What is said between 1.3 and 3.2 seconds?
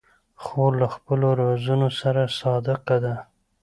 رازونو سره صادقه ده.